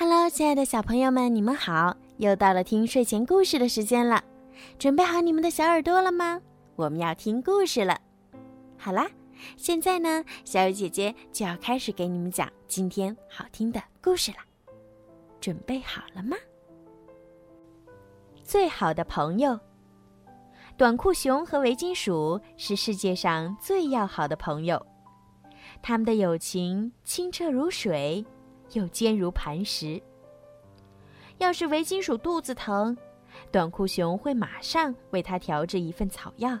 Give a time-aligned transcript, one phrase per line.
[0.00, 1.96] Hello，亲爱的小朋友们，你们好！
[2.18, 4.22] 又到了听睡前故事的时间了，
[4.78, 6.40] 准备好你们的小耳朵了吗？
[6.76, 7.98] 我们要听故事了。
[8.76, 9.10] 好啦，
[9.56, 14.36] 现在呢，小雨姐姐就要开始给你们讲今天好听的故事了。
[15.40, 16.36] 准备好了吗？
[18.44, 19.58] 最好的朋友，
[20.76, 24.80] 短裤熊和围巾鼠是世界上最要好的朋友，
[25.82, 28.24] 他们的友情清澈如水。
[28.72, 30.00] 又坚如磐石。
[31.38, 32.96] 要是围巾鼠肚子疼，
[33.52, 36.58] 短裤熊会马上为它调制一份草药。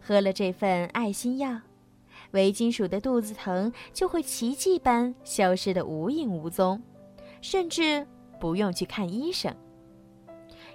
[0.00, 1.60] 喝了这份爱心药，
[2.32, 6.80] 围巾鼠的肚子疼就会奇迹般消失得无影无踪，
[7.40, 8.06] 甚至
[8.38, 9.54] 不用去看医生。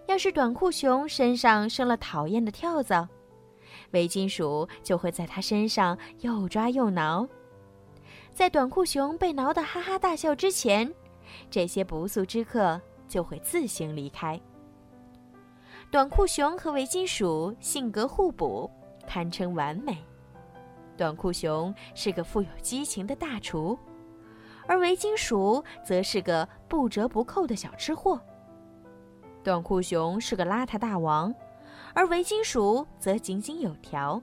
[0.08, 3.08] 要是短裤熊身上生了讨厌的跳蚤，
[3.92, 7.28] 围巾鼠就会在它身上又抓又挠。
[8.40, 10.90] 在短裤熊被挠得哈哈大笑之前，
[11.52, 14.40] 这些不速之客就会自行离开。
[15.92, 18.72] 短裤熊和围巾鼠性格互补，
[19.06, 19.98] 堪称完美。
[20.96, 23.78] 短裤熊是个富有激情的大厨，
[24.66, 28.18] 而围巾鼠则是个不折不扣的小吃货。
[29.44, 31.36] 短裤熊是个邋遢大王，
[31.94, 34.22] 而围巾鼠则井井有条。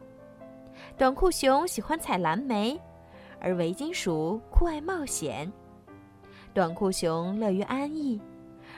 [0.96, 2.80] 短裤熊喜欢采蓝莓。
[3.40, 5.50] 而围巾鼠酷爱冒险，
[6.52, 8.20] 短裤熊乐于安逸，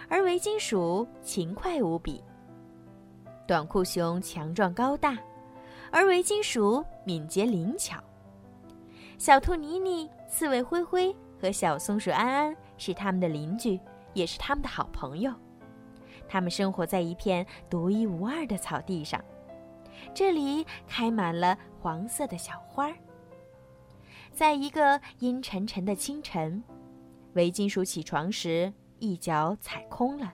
[0.09, 2.23] 而围巾鼠勤快无比。
[3.47, 5.17] 短裤熊强壮高大，
[5.91, 7.98] 而围巾鼠敏捷灵巧。
[9.17, 13.81] 小兔妮妮、刺猬灰灰和小松鼠安安是他们的邻居，
[14.12, 15.33] 也是他们的好朋友。
[16.28, 19.19] 他们生活在一片独一无二的草地上，
[20.12, 22.95] 这里开满了黄色的小花儿。
[24.39, 26.62] 在一个阴沉沉的清晨，
[27.33, 30.33] 围巾鼠起床时一脚踩空了，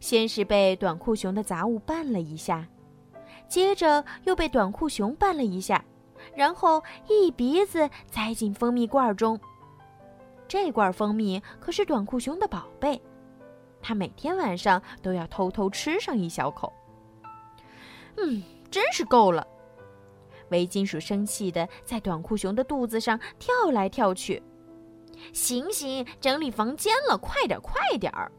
[0.00, 2.66] 先是被短裤熊的杂物绊了一下，
[3.46, 5.84] 接着又被短裤熊绊了一下，
[6.34, 9.38] 然后一鼻子栽进蜂蜜罐中。
[10.48, 13.00] 这罐蜂蜜可是短裤熊的宝贝，
[13.80, 16.72] 他每天晚上都要偷偷吃上一小口。
[18.16, 18.42] 嗯，
[18.72, 19.46] 真是够了。
[20.50, 24.42] 围巾鼠生气的在短裤熊的肚子上跳来跳去，
[25.32, 28.30] 醒醒，整理房间了，快点，快点儿！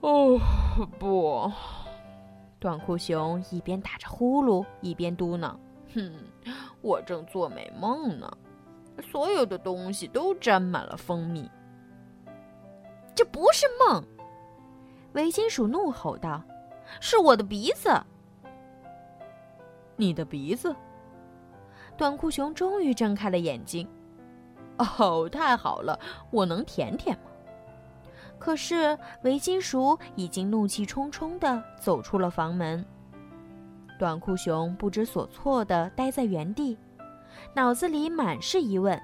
[0.00, 0.38] 哦，
[0.98, 1.50] 不！
[2.58, 5.56] 短裤熊一边打着呼噜，一边嘟囔
[5.94, 6.12] ：“哼，
[6.80, 8.30] 我正做美梦呢，
[9.10, 11.50] 所有的东西都沾满了蜂蜜。
[13.14, 14.04] 这不是梦！”
[15.14, 16.42] 围巾鼠怒吼道
[17.00, 17.90] ：“是我的鼻子！”
[20.02, 20.74] 你的鼻子，
[21.96, 23.88] 短裤熊终于睁开了眼睛。
[24.78, 25.96] 哦，太好了，
[26.32, 27.30] 我能舔舔吗？
[28.36, 32.84] 可是围巾鼠已经怒气冲冲地走出了房门。
[33.96, 36.76] 短裤熊不知所措地待在原地，
[37.54, 39.00] 脑子里满是疑问：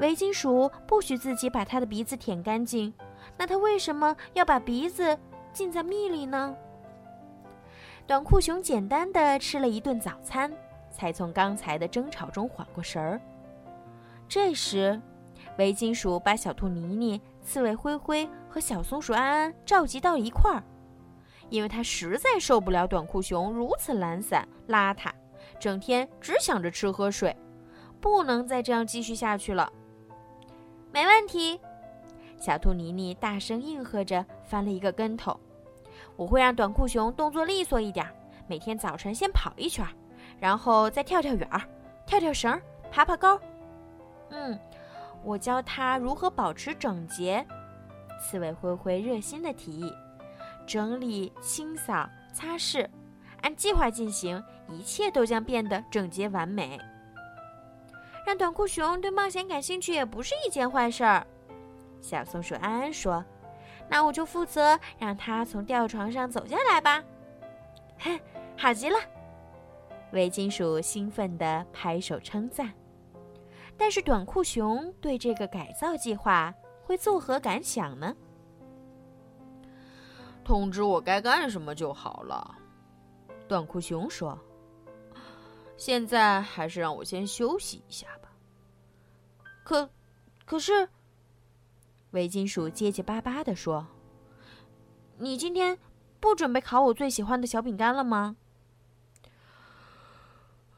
[0.00, 2.90] 围巾鼠不许自己把它的鼻子舔干净，
[3.36, 5.18] 那它为什么要把鼻子
[5.52, 6.56] 浸在蜜里呢？
[8.06, 10.52] 短裤熊简单的吃了一顿早餐，
[10.90, 13.18] 才从刚才的争吵中缓过神儿。
[14.28, 15.00] 这时，
[15.56, 20.62] 围巾鼠把小兔妮妮、刺猬灰灰和小松鼠安安召集到一块儿，
[21.48, 25.10] 因为他实在受不了短裤熊如此懒散邋遢，
[25.58, 27.34] 整天只想着吃喝睡，
[28.02, 29.72] 不能再这样继续下去了。
[30.92, 31.58] 没问题，
[32.38, 35.40] 小兔妮妮大声应和着，翻了一个跟头。
[36.16, 38.06] 我会让短裤熊动作利索一点，
[38.46, 39.84] 每天早晨先跑一圈，
[40.38, 41.60] 然后再跳跳远儿、
[42.06, 42.60] 跳跳绳、
[42.90, 43.40] 爬爬高。
[44.30, 44.58] 嗯，
[45.24, 47.44] 我教他如何保持整洁。
[48.20, 49.92] 刺猬灰灰热心的提议：
[50.66, 52.88] 整理、清扫、擦拭，
[53.42, 56.80] 按计划进行，一切都将变得整洁完美。
[58.24, 61.26] 让短裤熊对冒险感兴趣也不是一件坏事儿。
[62.00, 63.22] 小松鼠安安说。
[63.88, 67.02] 那我就负责让他从吊床上走下来吧。
[68.00, 68.20] 哼，
[68.56, 68.96] 好极了！
[70.12, 72.72] 围巾鼠兴奋地拍手称赞。
[73.76, 78.14] 但是短裤熊对这个改造计划会作何感想呢？
[80.44, 82.54] 通知我该干什么就好了。
[83.48, 84.38] 短裤熊说
[85.76, 88.28] ：“现在还是让我先休息一下吧。”
[89.64, 89.88] 可，
[90.44, 90.88] 可是。
[92.14, 93.84] 维金鼠结结巴巴地说
[95.18, 95.76] ：“你今天
[96.20, 98.36] 不准备烤我最喜欢的小饼干了吗？”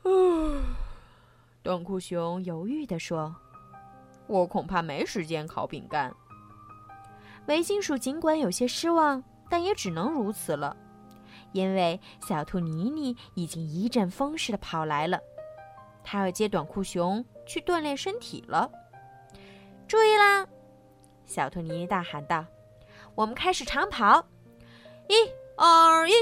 [0.04, 0.64] 嗯，
[1.62, 3.36] 短裤熊犹豫地说
[4.26, 6.10] ：“我恐怕没时间烤饼干。
[7.48, 10.74] 维金鼠尽管有些失望，但也只能如此了，
[11.52, 15.20] 因为小兔妮妮已经一阵风似的跑来了，
[16.02, 18.70] 它要接短裤熊去锻炼身体了。
[19.86, 20.46] 注意啦！
[21.36, 22.46] 小兔妮妮大喊道
[23.14, 24.26] ：“我们开始长跑，
[25.06, 25.14] 一、
[25.54, 26.12] 二、一，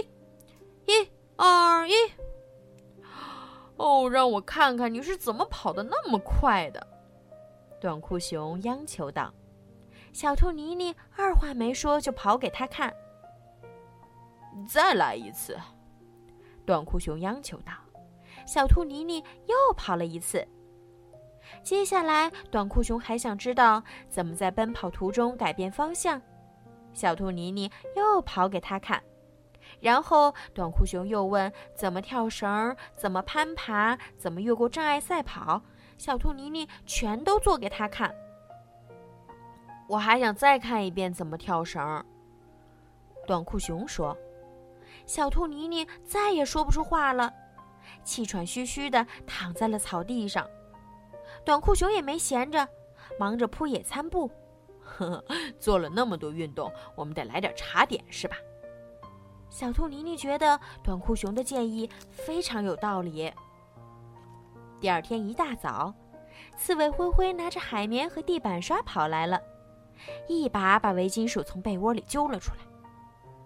[0.86, 1.92] 一、二、一。
[3.78, 6.84] ”哦，让我看看你是怎么跑的那么快的！
[7.80, 9.32] 短裤熊央求道。
[10.12, 12.92] 小兔妮妮二话没说就跑给他看。
[14.68, 15.56] 再来一次，
[16.66, 17.72] 短裤熊央求道。
[18.48, 20.44] 小兔妮妮又跑了一次。
[21.62, 26.20] 接下来，短裤熊还想知道怎么在奔跑途中改变方向。
[26.92, 29.02] 小兔妮妮又跑给他看。
[29.80, 35.60] 然后，短裤熊又问怎么跳绳、怎么攀爬、怎么越过障碍赛跑。
[35.96, 38.14] 小兔妮妮全都做给他看。
[39.88, 42.04] 我还想再看一遍怎么跳绳。
[43.26, 44.16] 短裤熊说
[45.06, 47.32] ：“小兔妮妮再也说不出话了，
[48.04, 50.46] 气喘吁吁地躺在了草地上。
[51.44, 52.66] 短裤熊也没闲着，
[53.18, 54.30] 忙着铺野餐布。
[54.80, 55.24] 呵呵，
[55.58, 58.36] 做了那么多运动，我们得来点茶点，是吧？”
[59.50, 63.32] 小兔妮妮觉得短裤熊的建议非常有道理。
[64.80, 65.94] 第二天一大早，
[66.56, 69.40] 刺猬灰灰拿着海绵和地板刷跑来了。
[70.26, 72.58] 一把把围巾鼠从被窝里揪了出来。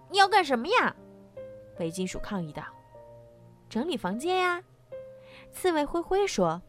[0.09, 0.95] 你要干什么呀？
[1.79, 2.63] 围巾鼠抗议道。
[3.69, 4.63] 整理房间呀。
[5.51, 6.59] 刺猬灰灰说：“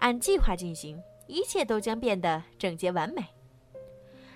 [0.00, 3.24] 按计划进行，一切都将变得整洁完美。”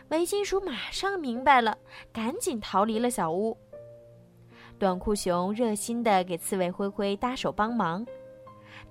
[0.08, 1.76] 围巾鼠马上明白了，
[2.12, 3.56] 赶紧逃离了小屋。
[4.78, 8.06] 短裤熊热心地给刺猬灰灰搭手帮忙，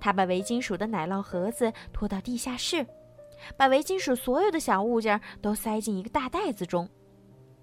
[0.00, 2.86] 他把围巾鼠的奶酪盒子拖到地下室。
[3.56, 6.88] 把围巾鼠所有的小物件都塞进一个大袋子中，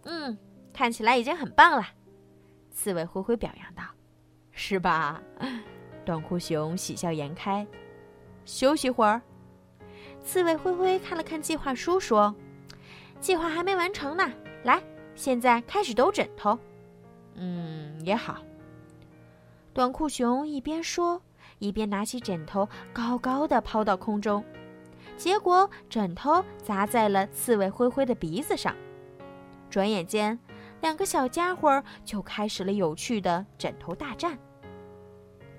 [0.04, 0.38] 嗯，
[0.72, 1.84] 看起来已经很棒了。
[2.72, 3.84] 刺猬灰灰表扬道
[4.52, 5.22] ：“是吧？”
[6.06, 7.66] 短裤熊喜笑颜开。
[8.46, 9.22] 休息会儿。
[10.24, 12.36] 刺猬灰灰看了看计划书，说
[13.20, 14.32] ：“计划还没完成呢。
[14.64, 14.82] 来，
[15.16, 16.58] 现在开始抖枕头。”
[17.36, 18.38] 嗯，也好。
[19.74, 21.22] 短裤熊一边说，
[21.60, 24.44] 一边拿起枕头，高高的抛到空中。
[25.18, 28.76] 结果枕头砸在了刺猬灰灰的鼻子上，
[29.70, 30.38] 转眼间，
[30.82, 34.38] 两个小家伙就开始了有趣的枕头大战。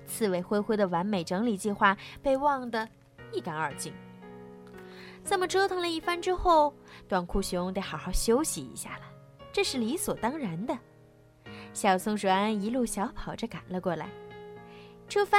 [0.05, 2.87] 刺猬灰灰的完美整理计划被忘得
[3.31, 3.93] 一干二净。
[5.25, 6.73] 这么折腾了一番之后，
[7.07, 9.03] 短裤熊得好好休息一下了，
[9.51, 10.77] 这是理所当然的。
[11.73, 14.09] 小松鼠安一路小跑着赶了过来，
[15.07, 15.37] 出发！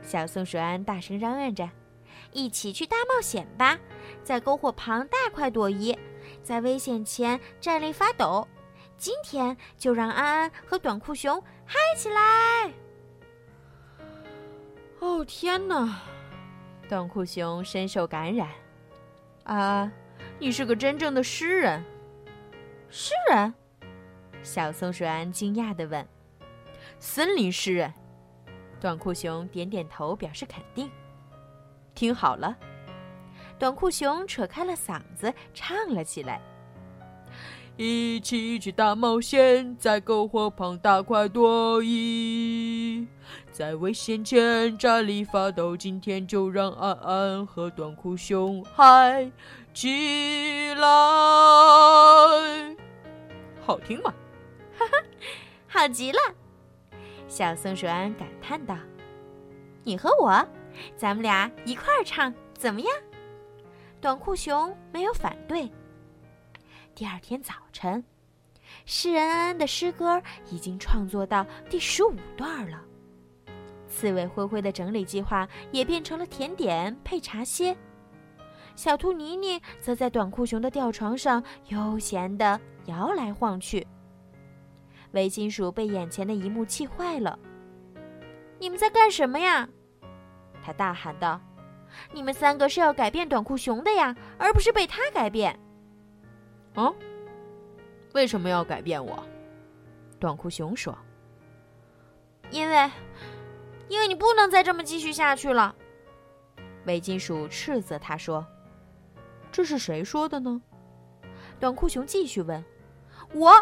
[0.00, 1.68] 小松鼠安大声嚷嚷着。
[2.32, 3.78] 一起去大冒险吧，
[4.22, 5.98] 在篝火旁大快朵颐，
[6.42, 8.46] 在危险前站立发抖。
[8.96, 12.72] 今天就让安安和短裤熊嗨起来！
[15.02, 16.00] 哦天哪，
[16.88, 18.48] 短裤熊深受感染。
[19.42, 19.90] 啊，
[20.38, 21.84] 你是个真正的诗人？
[22.88, 23.52] 诗人？
[24.44, 26.06] 小松鼠安惊讶地问。
[27.00, 27.92] 森林诗人？
[28.80, 30.88] 短裤熊点点头表示肯定。
[31.96, 32.56] 听好了，
[33.58, 36.40] 短裤熊扯开了嗓子唱了起来
[37.76, 43.06] ：“一起去大冒险，在篝火旁大快朵颐，
[43.50, 45.74] 在危险前站立发抖。
[45.76, 49.32] 今天就让安安和短裤熊嗨
[49.72, 50.86] 起来，
[53.64, 54.12] 好听吗？
[54.76, 54.92] 哈哈，
[55.66, 56.18] 好极了！”
[57.26, 58.76] 小松鼠安感叹道
[59.82, 60.46] ：“你和我。”
[60.96, 62.90] 咱们俩一块儿唱怎么样？
[64.00, 65.70] 短裤熊没有反对。
[66.94, 68.04] 第二天早晨，
[68.84, 72.82] 诗人安安的诗歌已经创作到第十五段了。
[73.88, 77.76] 刺猬灰灰的整理计划也变成了甜点配茶歇。
[78.76, 83.86] 小兔妮妮则在短裤熊的吊床上悠闲地摇来晃去。
[85.12, 87.38] 围巾鼠被眼前的一幕气坏了
[88.60, 89.66] ：“你们在干什么呀？”
[90.62, 91.40] 他大喊道
[92.12, 95.58] ：“你们三个是要改变短裤熊的呀，而不是被他改变。
[96.74, 96.94] ”“哦，
[98.14, 99.22] 为什么要改变我？”
[100.18, 100.96] 短裤熊说
[102.50, 102.90] ：“因为，
[103.88, 105.74] 因为你不能再这么继续下去了。”
[106.86, 108.46] 伪金属斥责他说
[109.52, 110.60] ：“这是谁说的呢？”
[111.60, 112.64] 短裤熊继续问
[113.34, 113.52] ：“我。”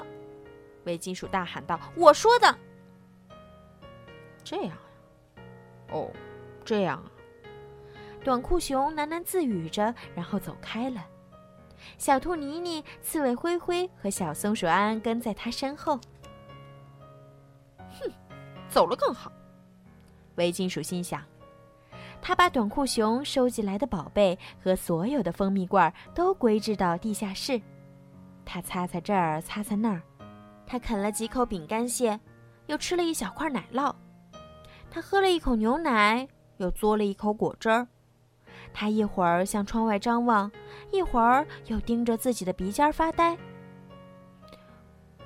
[0.85, 2.59] 伪金属大喊道：“我说的。”
[4.45, 4.79] 这样呀？
[5.93, 6.11] 哦。
[6.63, 7.11] 这样啊，
[8.23, 11.05] 短裤熊喃喃自语着，然后走开了。
[11.99, 15.99] 小兔妮妮、刺猬灰灰和小松鼠安安跟在他身后。
[17.79, 18.11] 哼，
[18.69, 19.31] 走了更好。
[20.37, 21.23] 维金鼠心想。
[22.23, 27.61] 他把短裤熊收集来的宝贝和所有的蜂蜜罐都归置到地下室。
[28.45, 30.03] 他擦擦这儿，擦擦那儿。
[30.67, 32.21] 他啃了几口饼干屑，
[32.67, 33.95] 又吃了一小块奶酪。
[34.91, 37.89] 他喝了一口牛奶，又嘬了一口果汁儿。
[38.73, 40.51] 他一会儿向窗外张望，
[40.91, 43.37] 一会儿又盯着自己的鼻尖发呆。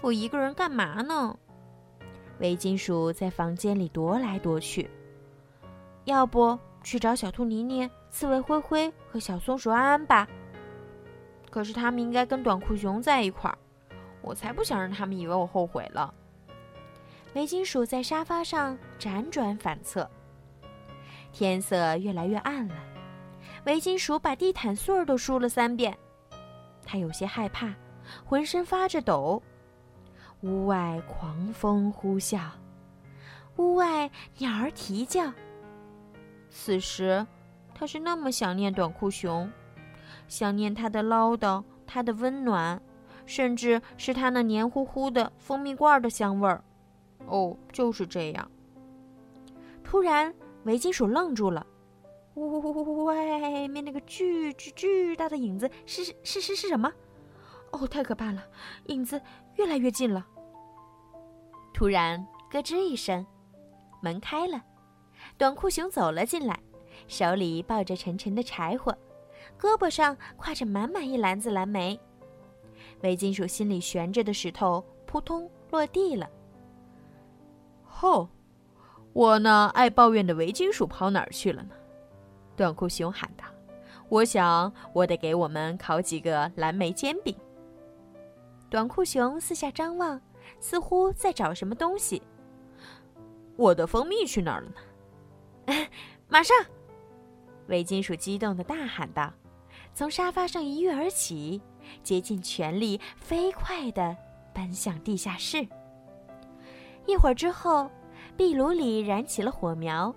[0.01, 1.39] 我一个人干嘛呢？
[2.41, 4.91] 围巾鼠在房间里踱来踱去。
[6.05, 10.29] 要不去找小兔妮妮、刺猬灰灰和小松鼠安安吧？
[11.51, 13.57] 可是他们应该跟短裤熊在一块儿，
[14.21, 16.13] 我才不想让他们以为我后悔了。
[17.35, 20.11] 围巾鼠在沙发上辗转反侧。
[21.33, 22.75] 天色越来越暗了。
[23.65, 25.97] 围巾鼠把地毯穗儿都梳了三遍，
[26.85, 27.75] 他有些害怕，
[28.25, 29.43] 浑身发着抖。
[30.43, 32.41] 屋外狂风呼啸，
[33.57, 35.33] 屋外鸟儿啼叫。
[36.51, 37.27] 此时，
[37.75, 39.51] 他是那么想念短裤熊，
[40.29, 42.81] 想念他的唠叨，他的温暖，
[43.25, 46.63] 甚至是他那黏糊糊的蜂蜜罐的香味儿。
[47.27, 48.51] 哦，就是这样。
[49.83, 51.67] 突然，围巾鼠愣住了。
[52.35, 56.93] 外面那个巨巨巨大的影子是是是是什么？
[57.71, 58.43] 哦，太可怕了！
[58.87, 59.21] 影子
[59.57, 60.27] 越来越近了。
[61.73, 63.25] 突然，咯吱一声，
[64.01, 64.63] 门开了，
[65.37, 66.59] 短裤熊走了进来，
[67.07, 68.97] 手里抱着沉沉的柴火，
[69.59, 71.99] 胳膊上挎着满满一篮子蓝莓。
[73.03, 76.29] 围巾鼠心里悬着的石头扑通落地了。
[77.85, 78.29] 吼！
[79.13, 81.71] 我那爱抱怨的围巾鼠跑哪儿去了呢？
[82.57, 83.45] 短裤熊喊道
[84.09, 87.37] ：“我想，我得给我们烤几个蓝莓煎饼。”
[88.71, 90.21] 短裤熊四下张望，
[90.61, 92.23] 似乎在找什么东西。
[93.57, 95.87] 我的蜂蜜去哪儿了呢？
[96.29, 96.57] 马上！
[97.69, 99.33] 围巾鼠激动的大喊道，
[99.95, 101.61] 从沙发上一跃而起，
[102.03, 104.17] 竭尽全力，飞快的
[104.53, 105.67] 奔向地下室。
[107.07, 107.91] 一会儿之后，
[108.37, 110.15] 壁炉里燃起了火苗。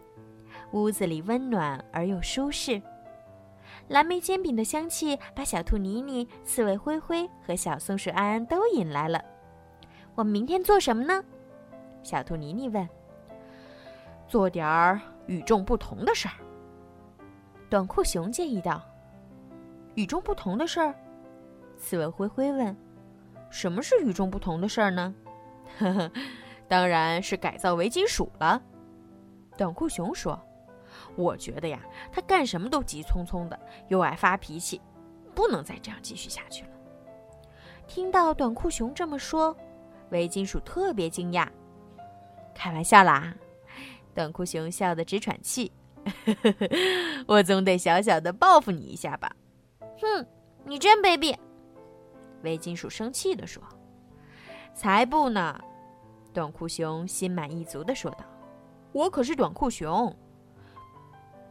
[0.72, 2.82] 屋子里温暖而又舒适，
[3.88, 9.24] 蓝莓煎饼的香气把小兔妮妮、刺猬灰灰和小松鼠安安都引来了。
[10.14, 11.24] 我们明天做什么呢？
[12.04, 12.88] 小兔妮妮问。
[14.28, 16.34] 做点儿与众不同的事儿。
[17.70, 18.84] 短裤熊建议道。
[19.96, 20.94] 与众不同的事儿？
[21.78, 22.76] 刺猬灰灰问。
[23.50, 25.16] 什么是与众不同的事儿呢？
[25.80, 26.12] 呵呵，
[26.68, 28.62] 当然是改造围巾鼠了。
[29.58, 30.38] 短裤熊说。
[31.16, 31.80] 我觉得呀，
[32.12, 34.82] 他干什么都急匆匆的，又爱发脾气，
[35.34, 36.70] 不能再这样继续下去了。
[37.88, 39.56] 听到短裤熊这么说，
[40.10, 41.48] 围巾鼠特别惊讶。
[42.54, 43.34] 开玩笑啦，
[44.14, 45.72] 短裤熊笑得直喘气。
[47.28, 49.32] 我总得小小的报复你一下吧？
[50.00, 50.26] 哼，
[50.66, 51.36] 你真卑鄙！
[52.44, 53.62] 围巾鼠生气地说。
[54.74, 55.60] 才不呢！
[56.32, 58.20] 短裤熊心满意足地说道。
[58.92, 60.16] 我可是短裤熊。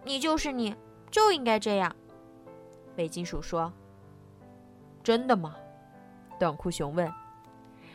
[0.06, 0.72] 你就是你，
[1.10, 1.94] 就应该这样。
[2.96, 3.72] 围巾鼠说
[5.02, 5.56] ：“真的吗？”
[6.38, 7.12] 短裤熊问。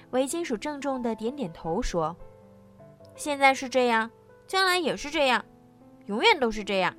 [0.09, 2.13] 维金鼠郑重的点点头说
[3.15, 4.11] ：“现在是这样，
[4.45, 5.45] 将来也是这样，
[6.07, 6.93] 永远都是这样。”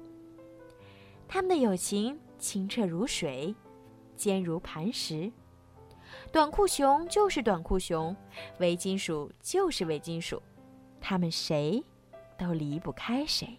[1.29, 3.55] 他们的友情清澈如水，
[4.17, 5.31] 坚如磐石。
[6.33, 8.17] 短裤熊就是短裤熊，
[8.61, 10.43] 维金鼠就是维金鼠，
[11.03, 11.85] 他们谁
[12.39, 13.59] 都离不开谁。